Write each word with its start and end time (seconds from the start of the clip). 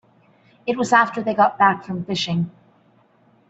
It 0.65 0.79
was 0.79 0.93
after 0.93 1.21
they 1.21 1.35
got 1.35 1.59
back 1.59 1.83
from 1.83 2.03
fishing. 2.03 2.49